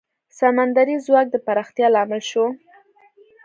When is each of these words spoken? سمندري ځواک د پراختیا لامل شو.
سمندري 0.37 0.95
ځواک 1.05 1.27
د 1.31 1.35
پراختیا 1.45 1.87
لامل 1.95 2.21
شو. 2.29 2.45